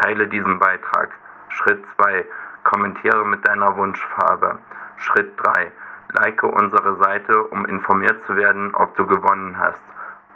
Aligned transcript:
Teile 0.00 0.28
diesen 0.28 0.60
Beitrag. 0.60 1.10
Schritt 1.48 1.84
2. 1.96 2.24
Kommentiere 2.62 3.26
mit 3.26 3.44
deiner 3.44 3.76
Wunschfarbe. 3.76 4.56
Schritt 4.98 5.32
3. 5.36 5.72
Like 6.12 6.40
unsere 6.44 6.94
Seite, 6.98 7.42
um 7.42 7.66
informiert 7.66 8.24
zu 8.28 8.36
werden, 8.36 8.72
ob 8.76 8.96
du 8.96 9.04
gewonnen 9.04 9.58
hast. 9.58 9.82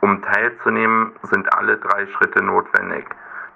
Um 0.05 0.21
teilzunehmen, 0.21 1.12
sind 1.23 1.50
alle 1.55 1.79
drei 1.79 2.07
Schritte 2.09 2.42
notwendig. 2.42 3.06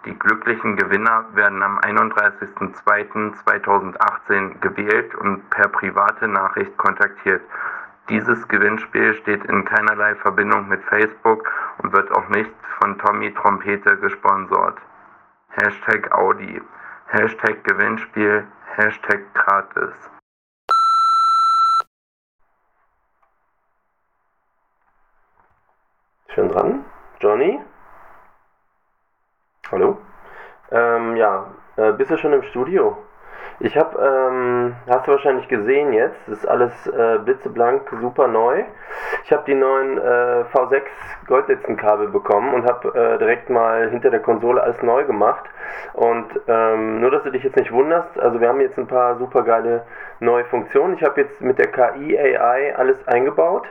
Die 0.06 0.18
glücklichen 0.18 0.76
Gewinner 0.76 1.26
werden 1.34 1.62
am 1.62 1.78
31.02.2018 1.80 4.58
gewählt 4.60 5.14
und 5.16 5.50
per 5.50 5.68
private 5.68 6.26
Nachricht 6.26 6.74
kontaktiert. 6.78 7.42
Dieses 8.08 8.48
Gewinnspiel 8.48 9.12
steht 9.12 9.44
in 9.44 9.66
keinerlei 9.66 10.14
Verbindung 10.14 10.68
mit 10.68 10.82
Facebook 10.84 11.46
und 11.82 11.92
wird 11.92 12.10
auch 12.12 12.30
nicht 12.30 12.54
von 12.78 12.96
Tommy 12.96 13.34
Trompete 13.34 13.98
gesponsert. 13.98 14.78
Hashtag 15.50 16.10
Audi, 16.12 16.62
Hashtag 17.08 17.62
Gewinnspiel, 17.64 18.46
Hashtag 18.74 19.20
gratis. 19.34 19.92
Schon 26.38 26.50
dran? 26.50 26.84
Johnny? 27.18 27.60
Hallo? 29.72 29.98
Ähm, 30.70 31.16
ja, 31.16 31.50
äh, 31.74 31.90
bist 31.90 32.12
du 32.12 32.16
schon 32.16 32.32
im 32.32 32.44
Studio? 32.44 32.96
Ich 33.60 33.76
habe, 33.76 33.98
ähm, 33.98 34.76
hast 34.88 35.06
du 35.06 35.10
wahrscheinlich 35.10 35.48
gesehen 35.48 35.92
jetzt, 35.92 36.28
ist 36.28 36.46
alles 36.46 36.72
äh, 36.86 37.18
blitzeblank, 37.24 37.90
super 38.00 38.28
neu. 38.28 38.62
Ich 39.24 39.32
habe 39.32 39.42
die 39.46 39.54
neuen 39.54 39.98
äh, 39.98 40.44
V6 40.52 40.82
Goldletzenkabel 41.26 42.08
bekommen 42.08 42.54
und 42.54 42.64
habe 42.64 42.88
äh, 42.96 43.18
direkt 43.18 43.50
mal 43.50 43.90
hinter 43.90 44.10
der 44.10 44.20
Konsole 44.20 44.62
alles 44.62 44.80
neu 44.82 45.04
gemacht. 45.04 45.44
Und 45.94 46.26
ähm, 46.46 47.00
nur, 47.00 47.10
dass 47.10 47.24
du 47.24 47.30
dich 47.30 47.42
jetzt 47.42 47.56
nicht 47.56 47.72
wunderst, 47.72 48.18
also 48.20 48.40
wir 48.40 48.48
haben 48.48 48.60
jetzt 48.60 48.78
ein 48.78 48.86
paar 48.86 49.16
super 49.16 49.42
geile 49.42 49.84
neue 50.20 50.44
Funktionen. 50.44 50.94
Ich 50.94 51.02
habe 51.02 51.22
jetzt 51.22 51.40
mit 51.40 51.58
der 51.58 51.66
KI 51.66 52.16
AI 52.16 52.76
alles 52.76 53.08
eingebaut. 53.08 53.66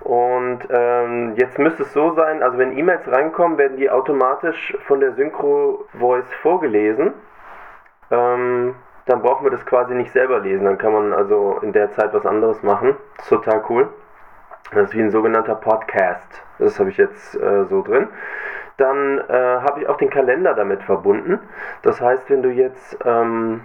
Und 0.00 0.60
ähm, 0.68 1.34
jetzt 1.36 1.58
müsste 1.58 1.84
es 1.84 1.92
so 1.92 2.12
sein, 2.14 2.42
also 2.42 2.58
wenn 2.58 2.76
E-Mails 2.76 3.10
reinkommen, 3.10 3.56
werden 3.56 3.76
die 3.76 3.88
automatisch 3.88 4.76
von 4.86 5.00
der 5.00 5.12
Synchro 5.12 5.86
Voice 5.98 6.30
vorgelesen. 6.42 7.14
Ähm, 8.10 8.74
dann 9.06 9.22
brauchen 9.22 9.44
wir 9.44 9.50
das 9.50 9.66
quasi 9.66 9.94
nicht 9.94 10.12
selber 10.12 10.40
lesen. 10.40 10.64
Dann 10.64 10.78
kann 10.78 10.92
man 10.92 11.12
also 11.12 11.58
in 11.62 11.72
der 11.72 11.90
Zeit 11.92 12.12
was 12.14 12.26
anderes 12.26 12.62
machen. 12.62 12.96
Das 13.16 13.26
ist 13.26 13.30
total 13.30 13.64
cool. 13.68 13.88
Das 14.72 14.90
ist 14.90 14.94
wie 14.94 15.02
ein 15.02 15.10
sogenannter 15.10 15.54
Podcast. 15.54 16.42
Das 16.58 16.78
habe 16.78 16.90
ich 16.90 16.96
jetzt 16.96 17.34
äh, 17.34 17.64
so 17.64 17.82
drin. 17.82 18.08
Dann 18.76 19.18
äh, 19.18 19.32
habe 19.32 19.80
ich 19.80 19.88
auch 19.88 19.96
den 19.96 20.10
Kalender 20.10 20.54
damit 20.54 20.82
verbunden. 20.82 21.40
Das 21.82 22.00
heißt, 22.00 22.30
wenn 22.30 22.42
du 22.42 22.50
jetzt 22.50 22.96
ähm, 23.04 23.60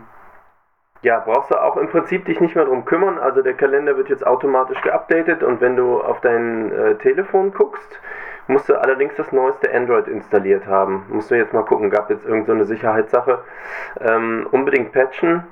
ja, 1.01 1.19
brauchst 1.19 1.51
du 1.51 1.61
auch 1.61 1.77
im 1.77 1.89
Prinzip 1.89 2.25
dich 2.25 2.39
nicht 2.39 2.55
mehr 2.55 2.65
drum 2.65 2.85
kümmern. 2.85 3.19
Also 3.19 3.41
der 3.41 3.53
Kalender 3.53 3.97
wird 3.97 4.09
jetzt 4.09 4.25
automatisch 4.25 4.81
geupdatet 4.81 5.43
und 5.43 5.61
wenn 5.61 5.75
du 5.75 6.01
auf 6.01 6.21
dein 6.21 6.71
äh, 6.71 6.95
Telefon 6.95 7.53
guckst, 7.53 7.99
musst 8.47 8.69
du 8.69 8.75
allerdings 8.75 9.13
das 9.15 9.31
neueste 9.31 9.73
Android 9.73 10.07
installiert 10.07 10.65
haben. 10.67 11.05
Musst 11.09 11.31
du 11.31 11.35
jetzt 11.35 11.53
mal 11.53 11.63
gucken, 11.63 11.89
gab 11.89 12.09
jetzt 12.09 12.25
irgendeine 12.25 12.65
so 12.65 12.73
Sicherheitssache. 12.73 13.39
Ähm, 14.01 14.47
unbedingt 14.51 14.91
patchen 14.91 15.43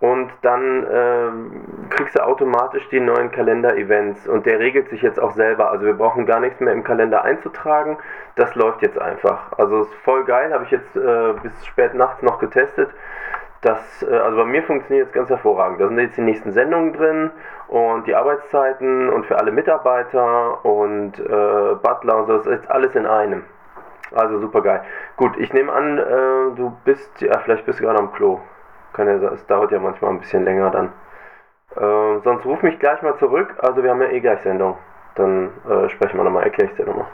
und 0.00 0.30
dann 0.42 0.86
ähm, 0.92 1.64
kriegst 1.88 2.14
du 2.14 2.22
automatisch 2.22 2.86
die 2.90 3.00
neuen 3.00 3.30
Kalender-Events 3.30 4.28
und 4.28 4.44
der 4.44 4.58
regelt 4.58 4.90
sich 4.90 5.00
jetzt 5.00 5.18
auch 5.18 5.32
selber. 5.32 5.70
Also 5.70 5.86
wir 5.86 5.94
brauchen 5.94 6.26
gar 6.26 6.40
nichts 6.40 6.60
mehr 6.60 6.74
im 6.74 6.84
Kalender 6.84 7.22
einzutragen. 7.22 7.96
Das 8.36 8.54
läuft 8.54 8.82
jetzt 8.82 9.00
einfach. 9.00 9.52
Also 9.56 9.82
ist 9.82 9.94
voll 10.04 10.24
geil, 10.24 10.52
habe 10.52 10.64
ich 10.64 10.70
jetzt 10.72 10.94
äh, 10.96 11.32
bis 11.42 11.64
spät 11.64 11.94
nachts 11.94 12.22
noch 12.22 12.38
getestet. 12.38 12.90
Das, 13.64 14.02
äh, 14.02 14.14
also 14.14 14.36
bei 14.36 14.44
mir 14.44 14.62
funktioniert 14.62 15.08
es 15.08 15.12
ganz 15.12 15.30
hervorragend. 15.30 15.80
Da 15.80 15.88
sind 15.88 15.98
jetzt 15.98 16.18
die 16.18 16.22
nächsten 16.22 16.52
Sendungen 16.52 16.92
drin 16.92 17.30
und 17.68 18.06
die 18.06 18.14
Arbeitszeiten 18.14 19.08
und 19.08 19.24
für 19.24 19.38
alle 19.38 19.52
Mitarbeiter 19.52 20.64
und 20.64 21.18
äh, 21.18 21.74
Butler 21.82 22.18
und 22.18 22.26
so. 22.26 22.36
Das 22.36 22.46
ist 22.46 22.70
alles 22.70 22.94
in 22.94 23.06
einem. 23.06 23.44
Also 24.14 24.38
super 24.38 24.60
geil. 24.60 24.82
Gut, 25.16 25.36
ich 25.38 25.52
nehme 25.54 25.72
an, 25.72 25.98
äh, 25.98 26.54
du 26.56 26.76
bist, 26.84 27.22
ja, 27.22 27.38
vielleicht 27.38 27.64
bist 27.64 27.80
du 27.80 27.84
gerade 27.84 27.98
am 27.98 28.12
Klo. 28.12 28.40
Kann 28.92 29.08
ja, 29.08 29.14
es 29.32 29.46
dauert 29.46 29.72
ja 29.72 29.78
manchmal 29.78 30.10
ein 30.10 30.20
bisschen 30.20 30.44
länger 30.44 30.70
dann. 30.70 30.92
Äh, 31.74 32.20
sonst 32.22 32.44
ruf 32.44 32.62
mich 32.62 32.78
gleich 32.78 33.00
mal 33.00 33.16
zurück. 33.16 33.54
Also 33.58 33.82
wir 33.82 33.90
haben 33.90 34.02
ja 34.02 34.08
eh 34.08 34.20
gleich 34.20 34.40
Sendung. 34.42 34.76
Dann 35.14 35.50
äh, 35.68 35.88
sprechen 35.88 36.18
wir 36.18 36.24
nochmal, 36.24 36.44
erkläre 36.44 36.70
ich 36.70 36.76
dir 36.76 36.84
nochmal. 36.84 37.06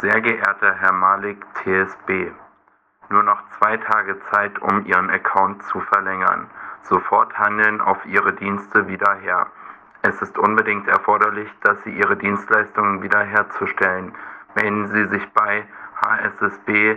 Sehr 0.00 0.22
geehrter 0.22 0.72
Herr 0.76 0.92
Malik 0.92 1.44
TSB, 1.56 2.32
nur 3.10 3.22
noch 3.22 3.42
zwei 3.58 3.76
Tage 3.76 4.18
Zeit, 4.30 4.58
um 4.62 4.86
Ihren 4.86 5.10
Account 5.10 5.62
zu 5.64 5.78
verlängern. 5.80 6.48
Sofort 6.84 7.38
handeln 7.38 7.82
auf 7.82 7.98
Ihre 8.06 8.32
Dienste 8.32 8.88
wieder 8.88 9.16
her. 9.16 9.46
Es 10.00 10.22
ist 10.22 10.38
unbedingt 10.38 10.88
erforderlich, 10.88 11.50
dass 11.64 11.82
Sie 11.82 11.90
Ihre 11.90 12.16
Dienstleistungen 12.16 13.02
wiederherzustellen. 13.02 14.14
Melden 14.54 14.88
Sie 14.88 15.06
sich 15.08 15.32
bei 15.34 15.66
HSSB 16.00 16.96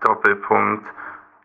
Doppelpunkt 0.00 0.86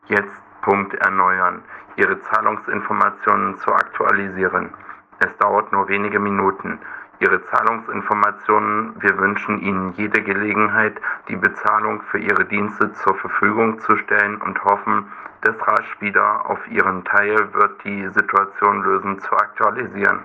jetzt 0.07 0.41
Punkt 0.61 0.93
erneuern, 0.95 1.63
Ihre 1.95 2.19
Zahlungsinformationen 2.19 3.57
zu 3.59 3.73
aktualisieren. 3.73 4.73
Es 5.19 5.37
dauert 5.37 5.71
nur 5.71 5.87
wenige 5.87 6.19
Minuten. 6.19 6.79
Ihre 7.21 7.45
Zahlungsinformationen. 7.45 8.95
Wir 8.99 9.17
wünschen 9.17 9.61
Ihnen 9.61 9.93
jede 9.95 10.21
Gelegenheit, 10.23 10.99
die 11.29 11.35
Bezahlung 11.35 12.01
für 12.09 12.17
Ihre 12.17 12.45
Dienste 12.45 12.91
zur 12.93 13.15
Verfügung 13.15 13.79
zu 13.79 13.95
stellen 13.97 14.37
und 14.41 14.61
hoffen, 14.63 15.05
das 15.41 15.55
rasch 15.67 16.01
wieder 16.01 16.49
auf 16.49 16.59
Ihren 16.67 17.03
Teil 17.05 17.53
wird 17.53 17.83
die 17.83 18.07
Situation 18.09 18.83
lösen 18.83 19.19
zu 19.19 19.31
aktualisieren. 19.35 20.19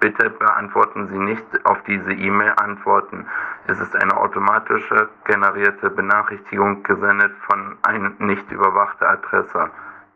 Bitte 0.00 0.30
beantworten 0.30 1.06
Sie 1.08 1.18
nicht 1.18 1.44
auf 1.64 1.80
diese 1.84 2.12
E-Mail-Antworten. 2.12 3.26
Es 3.66 3.78
ist 3.78 3.94
eine 3.94 4.16
automatische 4.16 5.08
generierte 5.24 5.88
Benachrichtigung 5.90 6.82
gesendet 6.82 7.32
von 7.48 7.76
einer 7.82 8.10
nicht 8.18 8.50
überwachte 8.50 9.08
Adresse. 9.08 9.70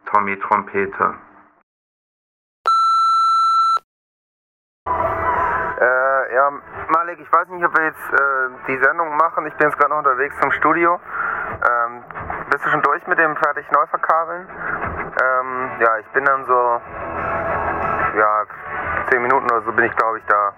Tommy 0.07 0.37
Trompete. 0.39 1.15
Malik, 6.89 7.21
ich 7.21 7.33
weiß 7.33 7.49
nicht, 7.49 7.65
ob 7.65 7.77
wir 7.77 7.85
jetzt 7.85 8.13
äh, 8.13 8.49
die 8.69 8.79
Sendung 8.79 9.17
machen. 9.17 9.47
Ich 9.47 9.55
bin 9.55 9.69
jetzt 9.69 9.79
gerade 9.79 9.91
noch 9.91 9.99
unterwegs 9.99 10.35
zum 10.41 10.51
Studio. 10.53 11.01
Ähm, 11.65 12.05
bist 12.51 12.65
du 12.65 12.69
schon 12.71 12.83
durch 12.83 13.07
mit 13.07 13.19
dem 13.19 13.37
fertig 13.37 13.71
neu 13.71 13.87
verkabeln? 13.87 14.49
Ähm, 14.49 15.71
ja, 15.81 15.99
ich 15.99 16.07
bin 16.09 16.25
dann 16.25 16.45
so, 16.47 16.81
ja, 18.19 18.45
zehn 19.11 19.23
Minuten 19.23 19.51
oder 19.51 19.63
so 19.63 19.73
bin 19.73 19.85
ich, 19.85 19.97
glaube 19.97 20.19
ich, 20.19 20.25
da. 20.27 20.53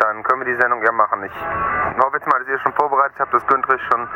Dann 0.00 0.22
können 0.22 0.40
wir 0.40 0.54
die 0.54 0.60
Sendung 0.60 0.82
ja 0.82 0.92
machen. 0.92 1.22
Ich 1.24 1.34
hoffe 2.02 2.16
jetzt 2.16 2.26
mal, 2.26 2.38
dass 2.40 2.48
ihr 2.48 2.58
schon 2.60 2.72
vorbereitet 2.72 3.16
habt, 3.18 3.34
dass 3.34 3.46
Güntrich 3.46 3.82
schon 3.90 4.08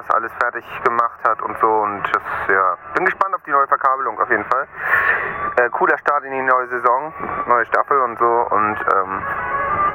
das 0.00 0.14
alles 0.14 0.32
fertig 0.40 0.64
gemacht 0.84 1.20
hat 1.26 1.40
und 1.42 1.56
so. 1.60 1.68
Und 1.68 2.02
das, 2.12 2.22
ja, 2.48 2.76
bin 2.94 3.04
gespannt 3.04 3.34
auf 3.34 3.42
die 3.42 3.50
neue 3.50 3.66
Verkabelung 3.66 4.18
auf 4.20 4.30
jeden 4.30 4.44
Fall. 4.44 4.66
Äh, 5.56 5.68
cooler 5.70 5.98
Start 5.98 6.24
in 6.24 6.32
die 6.32 6.42
neue 6.42 6.68
Saison, 6.68 7.12
neue 7.46 7.66
Staffel 7.66 8.00
und 8.00 8.18
so. 8.18 8.46
Und 8.50 8.78
ähm, 8.94 9.22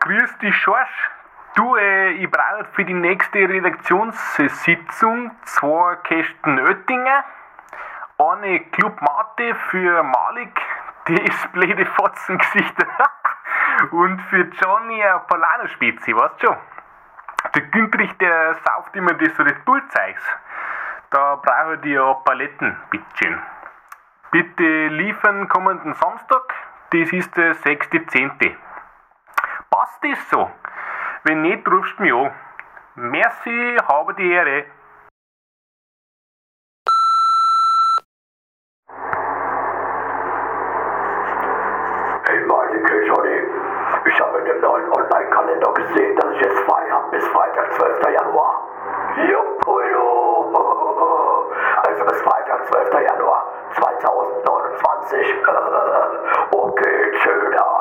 Grüß 0.00 0.38
dich, 0.38 0.56
Schorsch. 0.56 1.10
Du, 1.58 1.74
äh, 1.74 2.10
ich 2.10 2.30
brauche 2.30 2.66
für 2.70 2.84
die 2.84 2.94
nächste 2.94 3.40
Redaktionssitzung 3.40 5.32
zwei 5.42 5.96
Kästen 6.04 6.56
Oettinger, 6.60 7.24
eine 8.16 8.60
Club 8.60 9.02
Mate 9.02 9.56
für 9.68 10.04
Malik, 10.04 10.56
das 11.06 11.48
blöde 11.48 11.84
Fotzengesicht, 11.84 12.76
und 13.90 14.20
für 14.30 14.42
Johnny 14.42 15.02
ein 15.02 15.20
Polano-Spezi, 15.26 16.14
weißt 16.14 16.40
schon? 16.42 16.56
Der 17.56 17.62
Güntrich, 17.62 18.16
der 18.18 18.54
sauft 18.64 18.94
immer 18.94 19.14
das 19.14 19.36
Red 19.40 19.64
Bull-Zeugs. 19.64 20.22
Da 21.10 21.34
brauche 21.34 21.80
ich 21.82 21.86
ja 21.86 22.14
Paletten, 22.24 22.76
bitteschön. 22.90 23.36
Bitte 24.30 24.86
liefern 24.86 25.48
kommenden 25.48 25.94
Samstag, 25.94 26.54
das 26.90 27.12
ist 27.12 27.36
der 27.36 27.56
6.10. 27.56 28.54
Passt 29.70 30.04
das 30.04 30.30
so? 30.30 30.48
Wenn 31.24 31.42
nicht, 31.42 31.66
rufst 31.68 31.98
du 31.98 32.02
mich 32.02 32.12
an. 32.12 32.32
Merci, 32.94 33.76
habe 33.88 34.14
die 34.14 34.32
Ehre. 34.32 34.64
Hey 42.24 42.40
Malik, 42.46 42.90
hey 42.90 43.06
Johnny. 43.06 43.42
Ich 44.04 44.20
habe 44.20 44.38
in 44.38 44.44
dem 44.44 44.60
neuen 44.60 44.92
Online-Kalender 44.92 45.72
gesehen, 45.74 46.16
dass 46.16 46.34
ich 46.34 46.40
jetzt 46.40 46.58
frei 46.60 46.88
habe 46.90 47.10
bis 47.10 47.26
Freitag, 47.28 47.72
12. 47.72 48.00
Januar. 48.12 48.62
Juppolo! 49.28 50.54
Also 51.86 52.04
bis 52.04 52.22
Freitag, 52.22 52.66
12. 52.66 52.92
Januar 52.92 53.44
2029. 53.74 55.34
okay, 56.52 57.12
schön 57.22 57.58
an. 57.58 57.78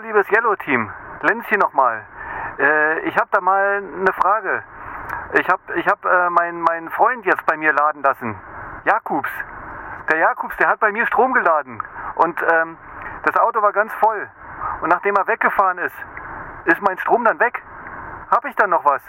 Liebes 0.00 0.30
Yellow-Team, 0.30 0.90
Lenz 1.22 1.46
hier 1.48 1.58
nochmal. 1.58 2.02
Äh, 2.58 3.00
ich 3.00 3.16
habe 3.16 3.28
da 3.30 3.40
mal 3.40 3.82
eine 3.82 4.12
Frage. 4.12 4.62
Ich 5.34 5.48
habe 5.48 5.60
ich 5.76 5.86
hab, 5.86 6.04
äh, 6.04 6.30
meinen 6.30 6.62
mein 6.62 6.88
Freund 6.90 7.24
jetzt 7.26 7.44
bei 7.46 7.56
mir 7.56 7.72
laden 7.72 8.02
lassen. 8.02 8.34
Jakubs. 8.84 9.30
Der 10.10 10.18
Jakubs, 10.18 10.56
der 10.56 10.68
hat 10.68 10.80
bei 10.80 10.90
mir 10.90 11.06
Strom 11.06 11.34
geladen. 11.34 11.82
Und 12.16 12.42
ähm, 12.50 12.76
das 13.24 13.36
Auto 13.36 13.62
war 13.62 13.72
ganz 13.72 13.92
voll. 13.94 14.28
Und 14.80 14.88
nachdem 14.88 15.16
er 15.16 15.26
weggefahren 15.26 15.78
ist, 15.78 15.96
ist 16.64 16.80
mein 16.82 16.98
Strom 16.98 17.24
dann 17.24 17.38
weg. 17.38 17.62
Habe 18.30 18.48
ich 18.48 18.56
dann 18.56 18.70
noch 18.70 18.84
was? 18.84 19.02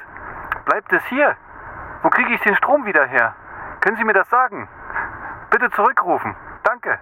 Bleibt 0.65 0.91
es 0.91 1.03
hier? 1.05 1.35
Wo 2.03 2.09
kriege 2.09 2.33
ich 2.33 2.41
den 2.41 2.55
Strom 2.55 2.85
wieder 2.85 3.05
her? 3.05 3.33
Können 3.79 3.97
Sie 3.97 4.03
mir 4.03 4.13
das 4.13 4.29
sagen? 4.29 4.67
Bitte 5.49 5.69
zurückrufen. 5.71 6.35
Danke. 6.63 6.99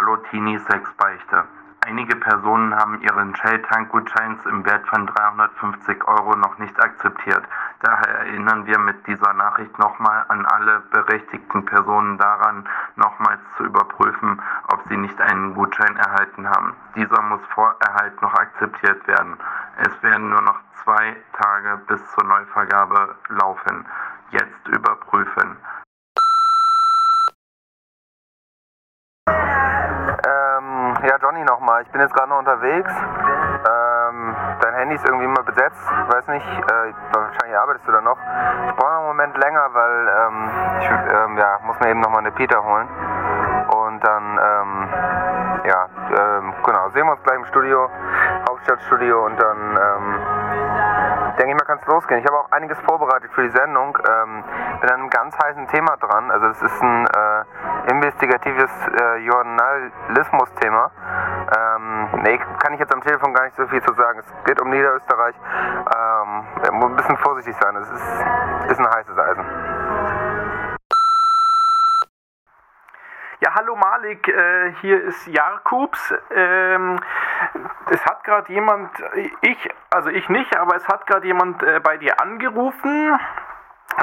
Hallo 0.00 0.16
Teenie 0.30 0.56
Sex 0.56 0.90
Beichte. 0.96 1.44
Einige 1.82 2.16
Personen 2.16 2.74
haben 2.74 3.02
ihren 3.02 3.36
Shell-Tankgutscheins 3.36 4.46
im 4.46 4.64
Wert 4.64 4.88
von 4.88 5.06
350 5.06 6.08
Euro 6.08 6.36
noch 6.36 6.56
nicht 6.56 6.82
akzeptiert. 6.82 7.42
Daher 7.82 8.20
erinnern 8.20 8.64
wir 8.64 8.78
mit 8.78 9.06
dieser 9.06 9.34
Nachricht 9.34 9.78
nochmal 9.78 10.24
an 10.28 10.46
alle 10.46 10.80
berechtigten 10.90 11.66
Personen 11.66 12.16
daran, 12.16 12.66
nochmals 12.96 13.40
zu 13.58 13.64
überprüfen, 13.64 14.40
ob 14.72 14.82
sie 14.88 14.96
nicht 14.96 15.20
einen 15.20 15.52
Gutschein 15.52 15.94
erhalten 15.96 16.48
haben. 16.48 16.74
Dieser 16.96 17.20
muss 17.20 17.42
vor 17.54 17.76
Erhalt 17.80 18.22
noch 18.22 18.32
akzeptiert 18.32 19.06
werden. 19.06 19.36
Es 19.76 20.02
werden 20.02 20.30
nur 20.30 20.40
noch 20.40 20.60
zwei 20.82 21.14
Tage 21.34 21.76
bis 21.88 22.00
zur 22.12 22.24
Neuvergabe 22.24 23.16
laufen. 23.28 23.84
Jetzt 24.30 24.66
überprüfen. 24.66 25.58
Ähm, 30.70 30.94
ja, 31.06 31.09
Johnny 31.20 31.44
nochmal. 31.44 31.82
Ich 31.82 31.88
bin 31.90 32.00
jetzt 32.00 32.14
gerade 32.14 32.30
noch 32.30 32.38
unterwegs. 32.38 32.90
Ähm, 32.90 34.34
dein 34.62 34.74
Handy 34.74 34.94
ist 34.94 35.04
irgendwie 35.04 35.26
immer 35.26 35.42
besetzt. 35.42 35.80
Weiß 36.08 36.26
nicht, 36.28 36.46
äh, 36.46 36.94
wahrscheinlich 37.12 37.58
arbeitest 37.58 37.86
du 37.86 37.92
da 37.92 38.00
noch. 38.00 38.16
Ich 38.68 38.76
brauche 38.76 38.90
noch 38.90 38.98
einen 38.98 39.06
Moment 39.08 39.36
länger, 39.36 39.68
weil 39.72 40.08
ähm, 40.08 40.50
ich 40.80 40.88
ähm, 40.88 41.36
ja, 41.36 41.58
muss 41.62 41.78
mir 41.80 41.90
eben 41.90 42.00
nochmal 42.00 42.20
eine 42.20 42.32
Peter 42.32 42.64
holen. 42.64 42.88
Und 43.68 44.00
dann, 44.02 44.40
ähm, 44.42 44.88
ja, 45.64 45.88
ähm, 46.16 46.54
genau, 46.64 46.88
sehen 46.90 47.06
wir 47.06 47.12
uns 47.12 47.22
gleich 47.22 47.36
im 47.36 47.44
Studio, 47.46 47.90
Hauptstadtstudio 48.48 49.26
und 49.26 49.40
dann, 49.40 49.58
ähm, 49.76 50.20
denke 51.40 51.54
mal, 51.54 51.64
kann 51.64 51.78
es 51.80 51.86
losgehen. 51.86 52.20
Ich 52.20 52.26
habe 52.26 52.38
auch 52.38 52.52
einiges 52.52 52.78
vorbereitet 52.80 53.30
für 53.32 53.42
die 53.42 53.50
Sendung. 53.50 53.96
Ähm, 53.96 54.44
bin 54.80 54.90
an 54.90 55.00
einem 55.00 55.10
ganz 55.10 55.34
heißen 55.38 55.66
Thema 55.68 55.96
dran. 55.96 56.30
Also 56.30 56.46
es 56.48 56.62
ist 56.62 56.82
ein 56.82 57.06
äh, 57.06 57.90
investigatives 57.90 58.70
äh, 58.88 59.16
Journalismus-Thema. 59.18 60.90
Ähm, 61.56 62.08
nee, 62.22 62.38
kann 62.62 62.74
ich 62.74 62.80
jetzt 62.80 62.94
am 62.94 63.00
Telefon 63.00 63.32
gar 63.32 63.44
nicht 63.44 63.56
so 63.56 63.66
viel 63.68 63.82
zu 63.82 63.94
sagen. 63.94 64.20
Es 64.20 64.44
geht 64.44 64.60
um 64.60 64.70
Niederösterreich. 64.70 65.34
Ähm, 65.96 66.78
muss 66.78 66.90
ein 66.90 66.96
bisschen 66.96 67.16
vorsichtig 67.18 67.56
sein. 67.60 67.76
Es 67.76 67.90
ist, 67.90 68.72
ist 68.72 68.78
ein 68.78 68.90
heißes 68.90 69.18
Eisen. 69.18 69.79
Ja, 73.42 73.54
hallo 73.54 73.74
Malik, 73.74 74.28
äh, 74.28 74.72
hier 74.82 75.02
ist 75.02 75.26
Jakubs. 75.26 76.14
Ähm, 76.34 77.00
es 77.88 78.04
hat 78.04 78.22
gerade 78.24 78.52
jemand, 78.52 78.90
ich, 79.40 79.68
also 79.90 80.10
ich 80.10 80.28
nicht, 80.28 80.54
aber 80.58 80.76
es 80.76 80.86
hat 80.86 81.06
gerade 81.06 81.26
jemand 81.26 81.62
äh, 81.62 81.80
bei 81.80 81.96
dir 81.96 82.20
angerufen. 82.20 83.18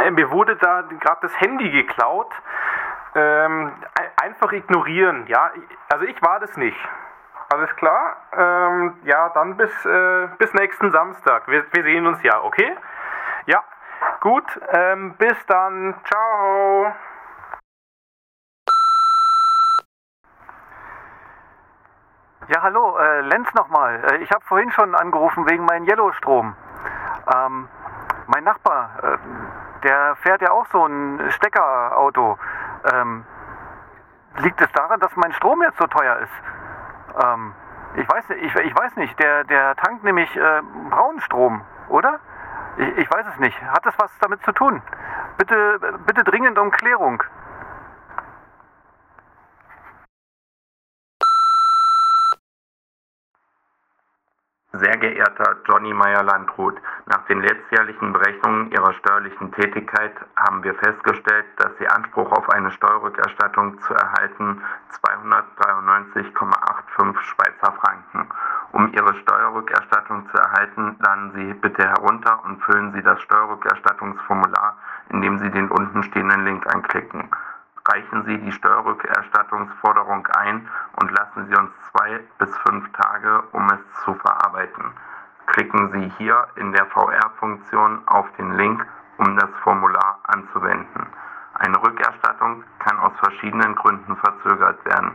Äh, 0.02 0.10
mir 0.12 0.32
wurde 0.32 0.56
da 0.56 0.82
gerade 1.00 1.20
das 1.22 1.40
Handy 1.40 1.70
geklaut. 1.70 2.34
Ähm, 3.14 3.74
ein- 4.00 4.12
einfach 4.26 4.52
ignorieren, 4.54 5.28
ja. 5.28 5.52
Also 5.94 6.06
ich 6.06 6.20
war 6.24 6.40
das 6.40 6.58
nicht. 6.58 6.78
Alles 7.54 7.76
klar? 7.76 8.18
Ähm, 8.36 8.98
ja, 9.04 9.30
dann 9.30 9.56
bis, 9.56 9.86
äh, 9.86 10.28
bis 10.40 10.52
nächsten 10.56 10.92
Samstag. 10.92 11.48
Wir, 11.48 11.64
wir 11.72 11.84
sehen 11.84 12.08
uns 12.08 12.24
ja, 12.24 12.42
okay? 12.42 12.76
Ja, 13.46 13.64
gut. 14.20 14.46
Ähm, 14.72 15.14
bis 15.18 15.46
dann. 15.46 15.94
Ciao. 16.06 16.94
Ja, 22.50 22.62
hallo, 22.62 22.98
äh, 22.98 23.20
Lenz 23.22 23.54
nochmal. 23.56 24.02
Äh, 24.06 24.18
ich 24.24 24.32
habe 24.32 24.42
vorhin 24.46 24.72
schon 24.72 24.96
angerufen 24.96 25.50
wegen 25.50 25.66
meinem 25.66 25.86
Yellow-Strom. 25.86 26.56
Ähm, 27.36 27.68
mein 28.28 28.44
Nachbar, 28.46 28.92
äh, 29.04 29.18
der 29.84 30.16
fährt 30.16 30.42
ja 30.42 30.52
auch 30.52 30.66
so 30.68 30.86
ein 30.86 31.30
Steckerauto. 31.32 32.40
Ähm, 32.94 33.26
liegt 34.38 34.62
es 34.62 34.72
daran, 34.72 35.02
dass 35.02 35.14
mein 35.18 35.34
Strom 35.34 35.62
jetzt 35.62 35.78
so 35.78 35.88
teuer 35.88 36.20
ist? 36.20 37.22
Ähm, 37.22 37.54
ich 37.96 38.08
weiß 38.10 38.30
ich, 38.30 38.56
ich 38.56 38.76
weiß 38.78 38.96
nicht. 38.96 39.20
Der, 39.20 39.44
der 39.44 39.76
tankt 39.76 40.06
nämlich 40.06 40.34
äh, 40.38 40.62
braunen 40.90 41.20
Strom, 41.20 41.62
oder? 41.90 42.22
Ich, 42.78 42.98
ich 43.00 43.12
weiß 43.12 43.26
es 43.28 43.40
nicht. 43.40 43.62
Hat 43.62 43.86
das 43.86 43.96
was 43.98 44.18
damit 44.20 44.42
zu 44.44 44.54
tun? 44.54 44.82
Bitte, 45.38 45.80
bitte 46.06 46.24
dringend 46.24 46.58
um 46.58 46.72
Klärung. 46.72 47.22
Sehr 54.80 54.98
geehrter 54.98 55.56
Johnny 55.66 55.94
Meyer-Landrut, 55.94 56.80
nach 57.08 57.26
den 57.26 57.42
letztjährlichen 57.42 58.14
Berechnungen 58.14 58.72
Ihrer 58.72 58.94
steuerlichen 58.94 59.52
Tätigkeit 59.52 60.14
haben 60.36 60.64
wir 60.64 60.76
festgestellt, 60.76 61.46
dass 61.58 61.76
Sie 61.80 61.88
Anspruch 61.88 62.32
auf 62.32 62.48
eine 62.50 62.72
Steuerrückerstattung 62.72 63.82
zu 63.82 63.96
erhalten 63.96 64.62
293,85 65.04 67.20
Schweizer 67.22 67.72
Franken. 67.82 68.30
Um 68.74 68.94
Ihre 68.94 69.16
Steuerrückerstattung 69.16 70.30
zu 70.30 70.38
erhalten, 70.38 70.96
laden 71.00 71.32
Sie 71.34 71.56
bitte 71.56 71.88
herunter 71.88 72.40
und 72.46 72.62
füllen 72.62 72.94
Sie 72.94 73.02
das 73.02 73.20
Steuerrückerstattungsformular, 73.22 74.78
indem 75.10 75.40
Sie 75.40 75.50
den 75.50 75.72
untenstehenden 75.72 76.46
Link 76.46 76.68
anklicken. 76.68 77.32
Reichen 77.88 78.26
Sie 78.26 78.38
die 78.38 78.52
Steuerrückerstattungsforderung 78.52 80.28
ein 80.28 80.68
und 80.98 81.10
lassen 81.12 81.48
Sie 81.48 81.56
uns 81.56 81.72
zwei 81.92 82.20
bis 82.38 82.56
fünf 82.58 82.92
Tage, 82.92 83.44
um 83.54 83.70
es 83.70 83.80
verarbeiten. 84.78 84.92
Klicken 85.48 85.92
Sie 85.92 86.12
hier 86.18 86.48
in 86.56 86.72
der 86.74 86.86
VR-Funktion 86.88 88.02
auf 88.08 88.26
den 88.38 88.58
Link, 88.58 88.86
um 89.18 89.38
das 89.38 89.50
Formular 89.64 90.20
anzuwenden. 90.24 91.08
Eine 91.56 91.82
Rückerstattung 91.82 92.64
kann 92.80 93.00
aus 93.00 93.14
verschiedenen 93.20 93.74
Gründen 93.76 94.16
verzögert 94.18 94.84
werden. 94.86 95.12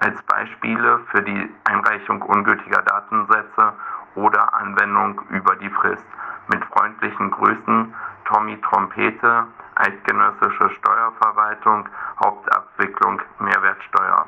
Als 0.00 0.20
Beispiele 0.24 1.00
für 1.10 1.22
die 1.22 1.50
Einreichung 1.64 2.20
ungültiger 2.20 2.82
Datensätze 2.82 3.72
oder 4.14 4.52
Anwendung 4.54 5.22
über 5.30 5.56
die 5.56 5.70
Frist. 5.70 6.04
Mit 6.48 6.62
freundlichen 6.66 7.30
Grüßen, 7.30 7.94
Tommy 8.26 8.60
Trompete, 8.60 9.46
Eidgenössische 9.76 10.70
Steuerverwaltung, 10.70 11.88
Hauptabwicklung 12.22 13.22
Mehrwertsteuer. 13.38 14.26